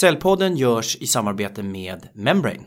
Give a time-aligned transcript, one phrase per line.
[0.00, 2.58] Cellpodden görs i samarbete med Membrane.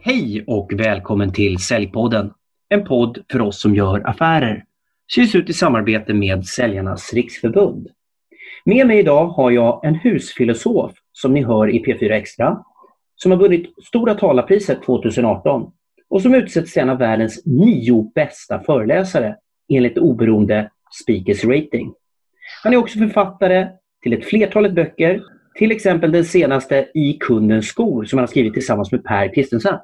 [0.00, 2.30] Hej och välkommen till Säljpodden.
[2.68, 4.64] En podd för oss som gör affärer.
[5.12, 7.88] Syns ut i samarbete med Säljarnas Riksförbund.
[8.66, 12.58] Med mig idag har jag en husfilosof som ni hör i P4 Extra,
[13.16, 15.72] som har vunnit Stora talarpriset 2018
[16.10, 19.36] och som utsetts till en av världens nio bästa föreläsare
[19.72, 20.70] enligt oberoende
[21.02, 21.94] Speakers Rating.
[22.62, 23.68] Han är också författare
[24.02, 25.22] till ett flertalet böcker,
[25.58, 29.78] till exempel den senaste I kundens skor som han har skrivit tillsammans med Per Kristensen.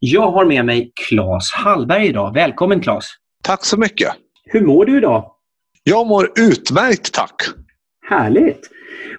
[0.00, 2.34] Jag har med mig Claes Hallberg idag.
[2.34, 3.04] Välkommen Claes!
[3.42, 4.08] Tack så mycket!
[4.44, 5.30] Hur mår du idag?
[5.82, 7.63] Jag mår utmärkt tack!
[8.08, 8.70] Härligt!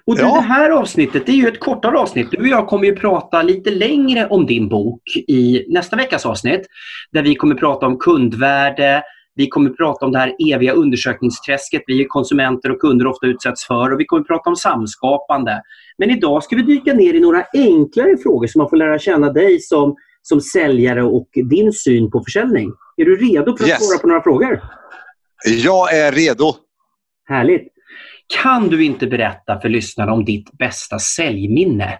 [0.04, 0.34] Och Ja.
[0.34, 2.30] det här avsnittet det är ju ett kortare avsnitt.
[2.30, 6.66] Du och jag kommer ju prata lite längre om din bok i nästa veckas avsnitt.
[7.12, 9.02] Där vi kommer prata om kundvärde,
[9.34, 13.92] vi kommer prata om det här eviga undersökningsträsket vi konsumenter och kunder ofta utsätts för
[13.92, 15.62] och vi kommer prata om samskapande.
[15.98, 19.32] Men idag ska vi dyka ner i några enklare frågor så man får lära känna
[19.32, 22.72] dig som, som säljare och din syn på försäljning.
[22.96, 23.86] Är du redo för att Yes.
[23.88, 24.60] svara på några frågor?
[25.64, 26.52] Jag är redo.
[27.28, 27.72] Härligt!
[28.26, 31.98] Kan du inte berätta för lyssnarna om ditt bästa säljminne?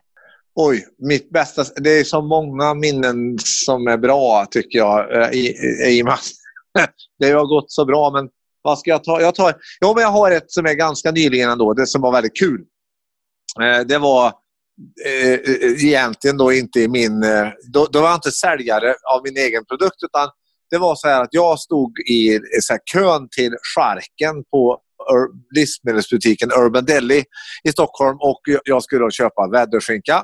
[0.55, 1.65] Oj, mitt bästa...
[1.77, 5.23] Det är så många minnen som är bra tycker jag.
[5.23, 5.47] Eh, I,
[5.87, 6.05] i, i.
[7.19, 8.29] Det har gått så bra men
[8.63, 9.21] vad ska jag ta?
[9.21, 11.75] Jag, tar, jo, men jag har ett som är ganska nyligen ändå.
[11.75, 12.61] Det som var väldigt kul.
[13.63, 14.27] Eh, det var
[15.07, 17.23] eh, egentligen då inte i min...
[17.23, 20.29] Eh, då, då var jag inte säljare av min egen produkt utan
[20.71, 24.81] det var så här att jag stod i så här, kön till Charken på
[25.13, 27.25] Ur- livsmedelsbutiken Urban Deli
[27.69, 30.23] i Stockholm och jag- skulle då köpa väderskinka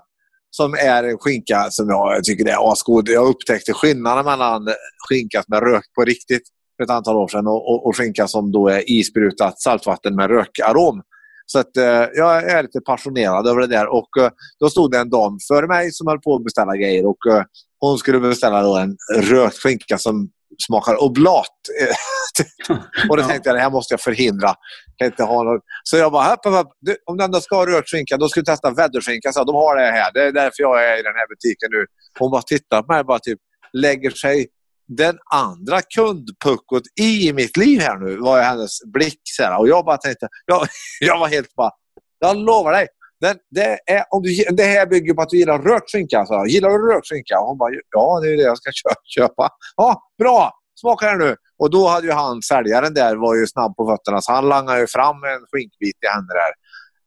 [0.50, 3.08] som är en skinka som jag tycker är asgod.
[3.08, 4.69] Jag upptäckte skillnaden mellan
[5.08, 6.42] skinka som är rökt på riktigt
[6.77, 10.30] för ett antal år sedan och, och, och skinka som då är isprutat saltvatten med
[10.30, 11.02] rökarom.
[11.46, 11.84] Så att, eh,
[12.14, 13.86] jag är lite passionerad över det där.
[13.92, 14.30] Och, eh,
[14.61, 17.07] då stod det en dam före mig som höll på att beställa grejer.
[17.07, 17.42] Och, eh,
[17.78, 20.28] hon skulle beställa då en rökt skinka som
[20.67, 21.46] smakar oblat.
[23.11, 24.55] och då tänkte jag det här måste jag förhindra.
[24.97, 25.63] Jag inte ha något.
[25.85, 26.73] Så jag bara, hopp, hopp.
[26.81, 29.33] Du, om du ändå ska ha rökt skinka, då ska du testa väderskinka.
[29.33, 30.13] Så de har det här.
[30.13, 31.87] Det är därför jag är i den här butiken nu.
[32.19, 33.39] Hon bara tittar på mig och bara typ
[33.73, 34.47] lägger sig
[34.89, 39.20] den andra kundpuckot i mitt liv här nu var hennes blick.
[39.23, 39.59] Så här.
[39.59, 40.67] Och jag bara tänkte, jag,
[41.01, 41.70] jag var helt bara,
[42.19, 42.87] jag lovar dig.
[43.20, 46.27] Den, det, är, om du, det här bygger på att du gillar rökt skinka.
[46.27, 47.39] Så, gillar du rökt skinka?
[47.41, 49.49] Och hon bara, ja det är det jag ska kö- köpa.
[49.77, 50.61] Ja, bra!
[50.80, 51.36] Smaka här nu.
[51.58, 54.80] Och då hade ju han, säljaren där, var ju snabb på fötterna så han langade
[54.80, 56.52] ju fram en skinkbit i henne där.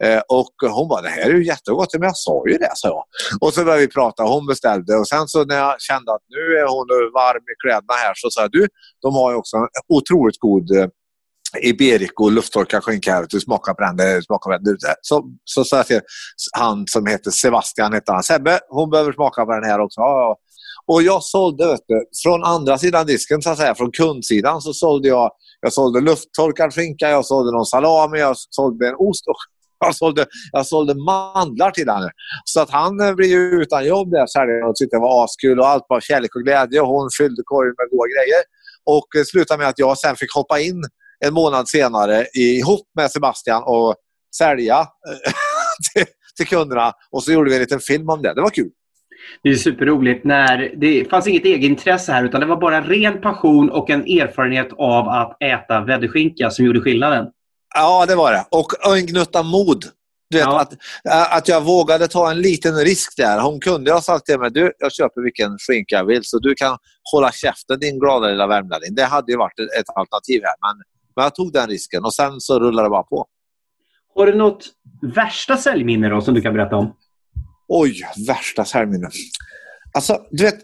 [0.03, 1.93] Eh, och hon bara, det här är ju jättegott.
[1.93, 3.03] Men jag sa ju det, sa jag.
[3.41, 4.23] Och så började vi prata.
[4.23, 7.93] Hon beställde och sen så när jag kände att nu är hon varm i kläderna
[8.03, 8.67] här så sa jag, du,
[9.01, 10.87] de har ju också en otroligt god eh,
[11.61, 13.25] Iberico lufttorkad skinka här.
[13.29, 13.95] Du smakar på den.
[13.97, 14.73] Det smakar på den.
[14.73, 16.01] Eh, så, så sa jag till
[16.57, 18.23] han som heter Sebastian, heter han.
[18.23, 20.01] Sebbe, hon behöver smaka på den här också.
[20.01, 20.37] Ja, ja.
[20.85, 24.73] Och jag sålde, vet du, från andra sidan disken, så att säga, från kundsidan, så
[24.73, 25.31] sålde jag
[25.65, 29.35] jag sålde lufttorkad skinka, jag sålde någon salami, jag sålde en ost och
[29.85, 32.09] jag sålde, jag sålde mandlar till henne.
[32.45, 35.59] Så att han eh, blev ju utan jobb där säljaren och tyckte det var askul
[35.59, 38.43] och allt var kärlek och glädje och hon fyllde korgen med goda grejer.
[38.85, 40.83] Och det slutade med att jag sen fick hoppa in
[41.25, 43.95] en månad senare ihop med Sebastian och
[44.37, 45.31] sälja eh,
[45.93, 46.05] till,
[46.37, 46.93] till kunderna.
[47.11, 48.33] Och så gjorde vi en liten film om det.
[48.33, 48.71] Det var kul.
[49.43, 53.69] Det är superroligt när det fanns inget egenintresse här utan det var bara ren passion
[53.69, 57.27] och en erfarenhet av att äta väderskinka som gjorde skillnaden.
[57.75, 58.45] Ja, det var det.
[58.51, 59.83] Och, och en gnutta mod.
[60.29, 60.59] Du vet, Ja.
[60.61, 60.73] att,
[61.37, 63.41] att jag vågade ta en liten risk där.
[63.41, 66.55] Hon kunde ha sagt till mig, du, jag köper vilken skinka jag vill så du
[66.55, 66.77] kan
[67.11, 68.95] hålla käften din glada lilla värmlänning.
[68.95, 70.55] Det hade ju varit ett, ett alternativ här.
[70.61, 70.83] Men,
[71.15, 73.25] men jag tog den risken och sen så rullade det bara på.
[74.15, 74.65] Har du något
[75.15, 76.93] värsta säljminne då som du kan berätta om?
[77.67, 79.09] Oj, värsta säljminne.
[79.93, 80.59] Alltså, du vet,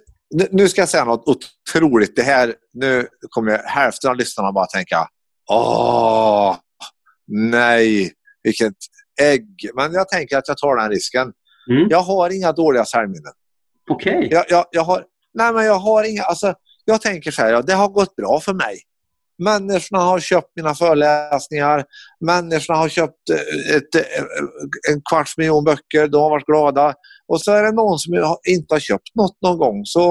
[0.52, 2.16] nu, ska jag säga något otroligt.
[2.16, 5.08] Det här, nu kommer hälften av lyssnarna bara tänka,
[5.50, 6.56] åh,
[7.28, 8.12] nej,
[8.44, 8.74] vilket
[9.22, 9.70] ägg.
[9.76, 11.32] Men jag tänker att jag tar den risken.
[11.70, 11.88] Mm.
[11.90, 13.34] Jag har inga dåliga säljminnen.
[13.90, 14.28] Okej.
[14.32, 16.24] Jag, jag, jag, har, nej, men jag har inga...
[16.24, 16.54] Alltså,
[16.86, 18.80] jag tänker så här, ja, det har gått bra för mig.
[19.44, 21.86] Människorna har köpt mina föreläsningar.
[22.26, 24.24] Människorna har köpt eh, ett, eh,
[24.92, 26.08] en kvarts miljon böcker.
[26.08, 26.94] De har varit glada.
[27.28, 29.86] Och så är det någon som inte har köpt något någon gång.
[29.86, 30.02] Så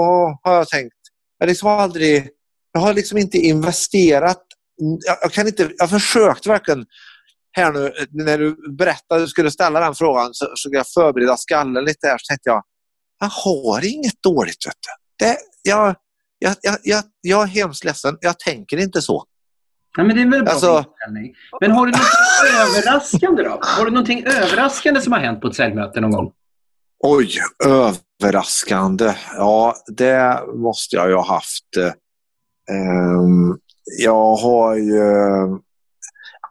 [0.42, 0.94] har jag tänkt,
[1.38, 2.28] jag, liksom har aldrig,
[2.72, 4.42] jag har liksom inte investerat.
[5.06, 6.86] Jag, jag, kan inte, jag har försökt verkligen
[7.52, 11.36] här nu, när du berättade att du skulle ställa den frågan så skulle jag förbereda
[11.36, 12.18] skallen lite här.
[12.18, 12.62] Så tänkte jag,
[13.20, 14.66] jag har inget dåligt.
[14.66, 15.26] Vet du.
[15.26, 15.94] Det, jag,
[16.42, 18.18] jag, jag, jag, jag är hemskt ledsen.
[18.20, 19.24] Jag tänker inte så.
[19.96, 21.34] Ja, men det är väl bra Alltså- inställning.
[21.60, 22.00] Men har du något
[22.60, 23.58] överraskande då?
[23.62, 26.32] Har du någonting överraskande som har hänt på ett säljmöte någon gång?
[27.02, 29.14] Oj, överraskande.
[29.36, 31.76] Ja, det måste jag ju ha haft.
[32.70, 33.58] ehm,
[33.98, 35.04] jag har ju...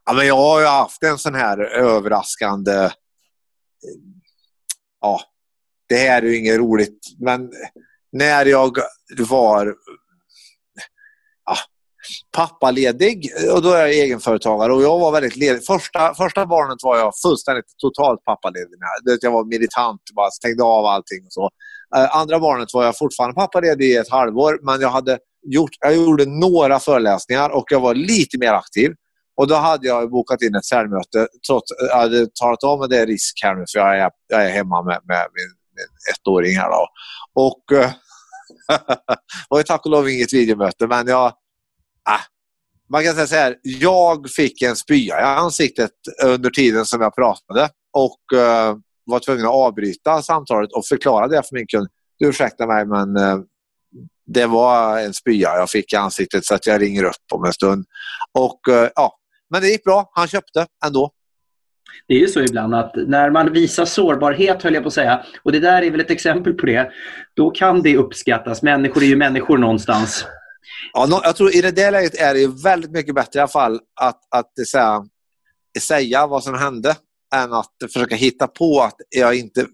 [0.05, 2.89] Ja, men jag har ju haft en sån här överraskande...
[5.01, 5.21] Ja,
[5.89, 7.51] det här är ju inget roligt, men
[8.11, 8.77] när jag
[9.29, 9.75] var
[11.45, 11.55] ja,
[12.37, 15.65] pappaledig, och då är jag egenföretagare och jag var väldigt ledig.
[15.65, 19.17] Första, första barnet var jag fullständigt totalt pappaledig med.
[19.21, 21.49] Jag var militant, bara stängde av allting och så.
[21.95, 25.17] Eh, andra barnet var jag fortfarande pappaledig i ett halvår, men jag, hade
[25.47, 28.91] gjort, jag gjorde några föreläsningar och jag var lite mer aktiv.
[29.37, 32.97] Och Då hade jag bokat in ett säljmöte, trots jag hade talat om att det
[32.97, 36.57] är risk här nu för jag är, jag är hemma med, med min, min ettåring.
[36.57, 36.87] Här då.
[37.33, 37.91] Och, eh,
[39.49, 41.27] och tack och lov inget videomöte, men jag...
[42.09, 42.21] Äh,
[42.91, 45.91] man kan säga så här, jag fick en spya i ansiktet
[46.23, 51.43] under tiden som jag pratade och äh, var tvungen att avbryta samtalet och förklara det
[51.49, 51.87] för min kund.
[52.19, 53.39] Du ursäktar mig, men äh,
[54.33, 57.53] det var en spya jag fick i ansiktet så att jag ringer upp om en
[57.53, 57.85] stund.
[58.33, 59.15] Och eh, ja,
[59.49, 60.11] Men det gick bra.
[60.13, 61.11] Han köpte ändå.
[62.07, 65.25] Det är ju så ibland att när man visar sårbarhet, höll jag på att säga,
[65.43, 66.91] och det där är väl ett exempel på det,
[67.35, 68.61] då kan det uppskattas.
[68.61, 70.25] Människor är ju människor någonstans.
[70.93, 73.79] Ja, jag tror i det där läget är det väldigt mycket bättre i alla fall
[74.01, 75.05] att, att säga,
[75.79, 76.95] säga vad som hände
[77.35, 79.65] än att försöka hitta på att, jag inte,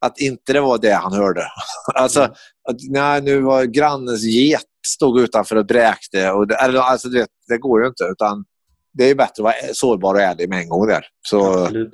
[0.00, 1.42] att inte det var det han hörde.
[1.94, 2.20] alltså,
[2.68, 6.30] att, nej, nu var grannens get stod utanför och bräkte.
[6.30, 8.04] Och det, alltså, det, det går ju inte.
[8.04, 8.44] Utan
[8.98, 11.04] det är bättre att vara sårbar och ärlig med en gång där.
[11.28, 11.92] Så, Absolut.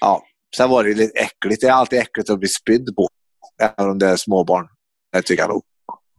[0.00, 0.22] ja.
[0.56, 1.60] Sen var det lite äckligt.
[1.60, 3.08] Det är alltid äckligt att bli spydd på.
[3.62, 4.66] Även om det är småbarn.
[5.12, 5.62] Det tycker jag nog.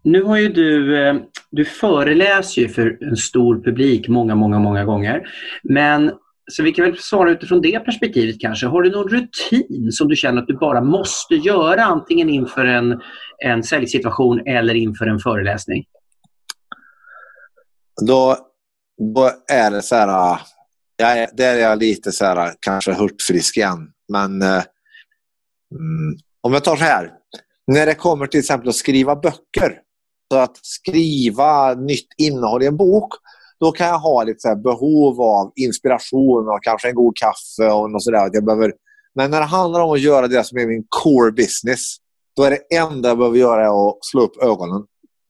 [0.04, 1.16] Nu har ju du, eh,
[1.52, 5.28] du föreläser ju för en stor publik många, många, många gånger.
[5.64, 6.12] Men
[6.52, 8.68] så vi kan väl svara utifrån det perspektivet kanske.
[8.68, 13.02] Har du någon rutin som du känner att du bara måste göra antingen inför en,
[13.46, 15.86] en säljsituation eller inför en föreläsning?
[18.08, 18.38] Då,
[19.16, 20.32] då är det så här...
[20.34, 20.40] äh,
[21.00, 23.92] Jag är, där är jag lite så här, kanske hurtfrisk igen.
[24.10, 24.64] Men eh,
[25.72, 27.12] mm, om jag tar så här.
[27.68, 29.80] När det kommer till exempel att skriva böcker.
[30.32, 33.14] Så att skriva nytt innehåll i en bok.
[33.60, 37.92] Då kan jag ha lite så behov av inspiration och kanske en god kaffe och
[37.92, 38.30] något sådär.
[38.34, 38.74] Jag behöver,
[39.16, 41.96] men när det handlar om att göra det som är min core business.
[42.36, 44.84] Då är det enda jag behöver göra att slå upp ögonen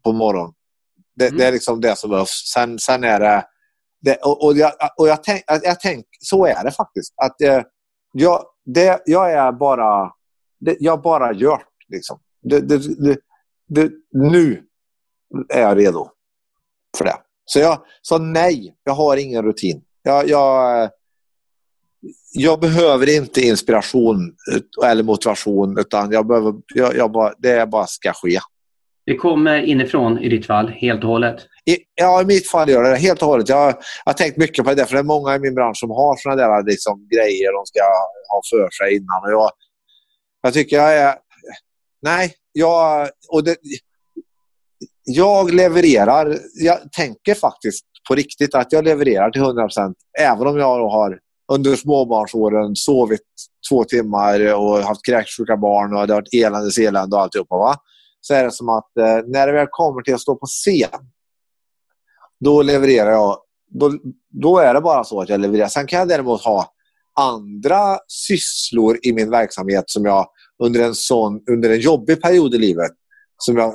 [0.04, 0.54] på morgonen.
[1.16, 1.38] Det, Mm.
[1.38, 2.52] det är liksom det som behövs.
[2.54, 3.46] Sen, sen är det
[4.02, 7.14] det och, och, jag, och jag, tänk, jag, tänk, så är det faktiskt.
[7.22, 7.62] Att eh,
[8.14, 10.12] jag, det, jag är bara...
[10.60, 12.20] Det, jag bara gör liksom.
[12.42, 13.20] det, det, det,
[13.68, 14.64] det, Nu
[15.54, 16.10] är jag redo
[16.98, 17.16] för det.
[17.46, 19.82] Så jag sa nej, jag har ingen rutin.
[20.04, 20.90] Jag, jag,
[22.34, 24.36] jag behöver inte inspiration
[24.86, 28.40] eller motivation utan jag behöver, jag, jag bara, det bara ska ske.
[29.06, 31.48] Det kommer inifrån i ditt fall, helt och hållet.
[31.68, 33.50] I, ja, i mitt fall gör det det helt och hållet.
[33.50, 33.76] Jag, jag
[34.06, 36.36] har tänkt mycket på det, för det är många i min bransch som har såna
[36.36, 37.80] där liksom, grejer de ska
[38.30, 39.24] ha för sig innan.
[39.24, 39.52] Och jag,
[40.42, 41.16] jag tycker jag är...
[42.02, 43.10] Nej, jag...
[43.30, 43.56] Och det,
[45.04, 46.38] jag levererar.
[46.54, 51.20] Jag tänker faktiskt på riktigt att jag levererar till 100% Även om jag har
[51.52, 53.22] under småbarnsåren sovit
[53.70, 57.58] två timmar och haft kräksjuka barn och det har varit eländes elände och alltihopa.
[57.58, 57.76] Va?
[58.22, 60.90] Så är det som att eh, när det väl kommer till att stå på scen
[62.40, 63.38] då levererar jag.
[63.70, 63.92] Då,
[64.30, 65.68] då är det bara så att jag levererar.
[65.68, 66.74] Sen kan jag däremot ha
[67.20, 70.28] andra sysslor i min verksamhet som jag
[70.64, 72.92] under en, sån, under en jobbig period i livet
[73.38, 73.74] som jag,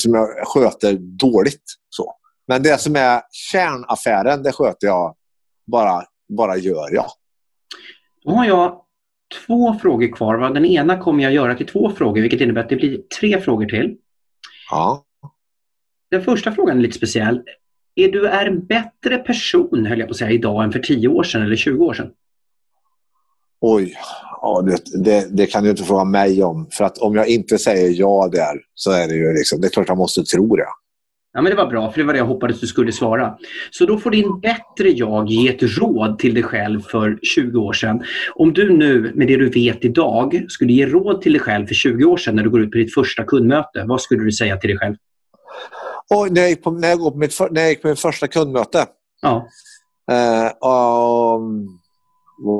[0.00, 1.62] som jag sköter dåligt.
[1.88, 2.14] Så.
[2.48, 5.16] Men det som är kärnaffären, det sköter jag
[5.66, 7.06] bara, bara gör jag.
[8.24, 8.80] Då har jag
[9.46, 10.34] två frågor kvar.
[10.34, 10.50] va?
[10.50, 13.66] Den ena kommer jag göra till två frågor, vilket innebär att det blir tre frågor
[13.66, 13.96] till.
[14.70, 15.04] Ja.
[16.10, 17.42] Den första frågan är lite speciell.
[17.96, 21.08] Är du är en bättre person, höll jag på att säga, idag än för 10
[21.08, 22.10] år sedan eller 20 år sedan?
[23.60, 23.94] Oj,
[24.40, 26.68] ja, det, det, det kan du inte fråga mig om.
[26.70, 29.70] För att om jag inte säger ja där så är det ju liksom, det är
[29.70, 30.66] klart jag måste tro det.
[31.32, 33.36] Ja, men det var bra, för det var det jag hoppades du skulle svara.
[33.70, 37.72] Så då får din bättre jag ge ett råd till dig själv för 20 år
[37.72, 38.02] sedan.
[38.34, 41.74] Om du nu, med det du vet idag, skulle ge råd till dig själv för
[41.74, 44.56] 20 år sedan när du går ut på ditt första kundmöte, vad skulle du säga
[44.56, 44.94] till dig själv?
[46.14, 48.28] Och när, jag gick på, när, jag på mitt, när jag gick på mitt första
[48.28, 48.86] kundmöte
[49.22, 49.48] Ja,
[50.10, 51.40] Eh, och,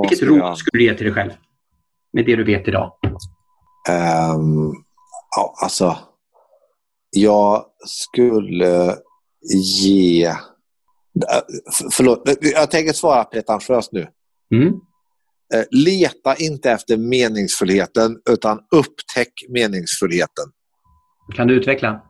[0.03, 1.31] Vilket råd skulle du ge till dig själv?
[2.13, 2.93] Med det du vet idag.
[4.37, 4.85] Um,
[5.37, 5.97] ja, alltså.
[7.11, 8.97] Jag skulle
[9.85, 10.27] ge...
[10.27, 10.37] Äh,
[11.93, 14.07] förlåt, jag tänker svara pretentiöst nu.
[14.55, 14.69] Mm.
[15.55, 20.45] Eh, leta inte efter meningsfullheten utan upptäck meningsfullheten.
[21.35, 22.03] Kan du utveckla?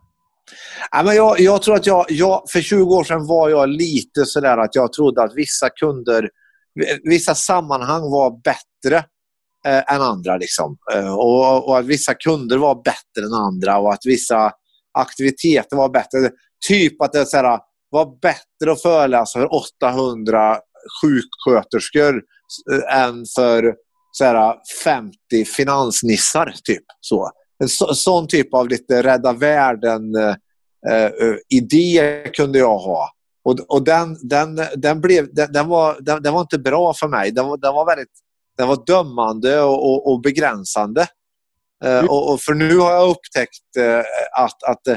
[0.90, 4.26] Ja, men jag, jag tror att jag, jag, för 20 år sedan var jag lite
[4.26, 6.30] sådär att jag trodde att vissa kunder,
[7.02, 8.96] vissa sammanhang var bättre
[9.66, 10.36] eh, än andra.
[10.36, 10.76] Liksom.
[10.94, 14.52] Eh, och, och, att vissa kunder var bättre än andra och att vissa
[14.98, 16.30] aktiviteter var bättre.
[16.68, 17.60] Typ att det såhär,
[17.90, 20.58] var bättre att föreläsa för 800
[21.02, 22.22] sjuksköterskor
[22.72, 23.74] eh, än för
[24.12, 26.54] såhär, 50 finansnissar.
[26.64, 26.84] Typ.
[27.00, 27.30] Så.
[27.58, 30.38] En så, sån typ av lite rädda världen-idé
[31.98, 33.10] eh, eh kunde jag ha.
[33.44, 37.08] Och, och den, den, den, blev, den, den, var, den, den var inte bra för
[37.08, 37.30] mig.
[37.30, 38.10] Den, den var väldigt
[38.56, 41.06] den var dömande och, och, och begränsande.
[41.84, 42.08] Eh, mm.
[42.08, 44.02] och, och, för nu har jag upptäckt eh,
[44.42, 44.96] att, att eh,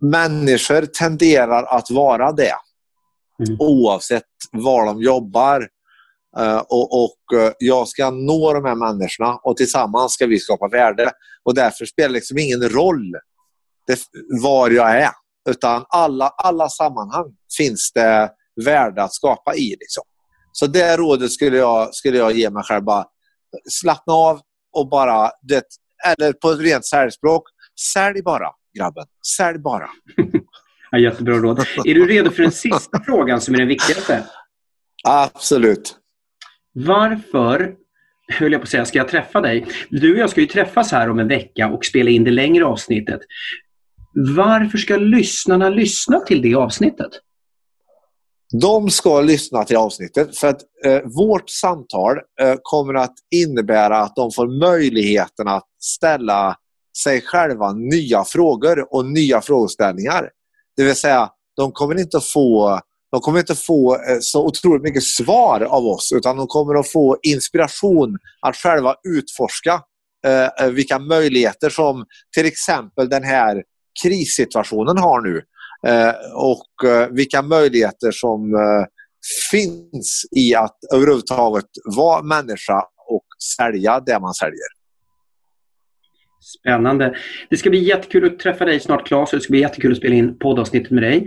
[0.00, 2.54] människor tenderar att vara det.
[3.46, 3.56] Mm.
[3.60, 4.22] Oavsett
[4.52, 5.68] var de jobbar.
[6.38, 10.68] Uh, och, och uh, Jag ska nå de här människorna och tillsammans ska vi skapa
[10.68, 11.10] värde.
[11.44, 13.12] Och Därför spelar det liksom ingen roll
[13.86, 13.98] det,
[14.42, 15.10] var jag är.
[15.48, 17.24] Utan alla, alla sammanhang
[17.56, 18.30] finns det
[18.64, 19.76] värde att skapa i.
[19.80, 20.02] Liksom.
[20.52, 22.84] Så det rådet skulle jag, skulle jag ge mig själv.
[22.84, 23.04] Bara
[23.70, 24.40] slappna av
[24.72, 25.64] och bara, det,
[26.06, 27.42] eller på ett rent säljspråk,
[27.92, 29.06] sälj bara grabben.
[29.36, 29.88] Sälj bara.
[30.90, 31.58] ja, jättebra råd.
[31.84, 34.24] Är du redo för den sista frågan som är den viktigaste?
[35.04, 35.96] Absolut.
[36.78, 37.74] Varför
[38.32, 39.66] höll jag på att säga, ska jag träffa dig?
[39.90, 42.64] Du och jag ska ju träffas här om en vecka och spela in det längre
[42.64, 43.20] avsnittet.
[44.36, 47.10] Varför ska lyssnarna lyssna till det avsnittet?
[48.60, 54.16] De ska lyssna till avsnittet för att eh, vårt samtal eh, kommer att innebära att
[54.16, 56.56] de får möjligheten att ställa
[57.02, 60.30] sig själva nya frågor och nya frågeställningar.
[60.76, 62.80] Det vill säga, de kommer inte att få
[63.10, 66.88] de kommer inte få eh, så otroligt mycket svar av oss utan de kommer att
[66.88, 69.82] få inspiration att själva utforska
[70.26, 73.62] eh, eh vilka möjligheter som till exempel den här
[74.02, 75.42] krissituationen har nu.
[75.86, 78.86] Eh, och eh, vilka möjligheter som eh,
[79.50, 81.64] finns i att överhuvudtaget
[81.96, 84.76] vara människa och sälja det man säljer.
[86.58, 87.16] Spännande.
[87.50, 90.14] Det ska bli jättekul att träffa dig snart Claes det ska bli jättekul att spela
[90.14, 91.26] in poddavsnittet med dig.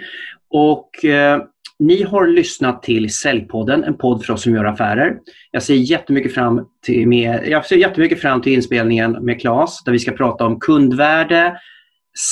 [0.50, 1.42] Och eh,
[1.80, 5.18] ni har lyssnat till Säljpodden, en podd för oss som gör affärer.
[5.52, 9.92] Jag ser jättemycket fram till, med, jag ser jättemycket fram till inspelningen med Claes där
[9.92, 11.60] vi ska prata om kundvärde,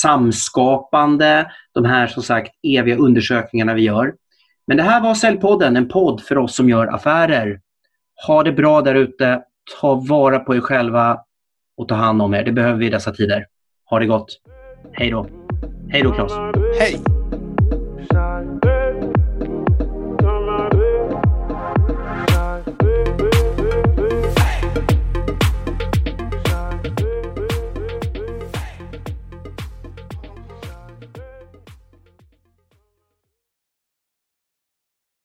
[0.02, 4.14] samskapande, de här som sagt eviga undersökningarna vi gör.
[4.68, 7.60] Men det här var Säljpodden, en podd för oss som gör affärer.
[8.28, 9.42] Ha det bra där ute.
[9.82, 11.20] Ta vara på er själva
[11.78, 12.44] och ta hand om er.
[12.44, 13.46] Det behöver vi i dessa tider.
[13.90, 14.28] Ha det gott.
[14.94, 15.28] Hej då.
[15.90, 16.34] Hej då Claes.
[16.80, 17.17] Hej.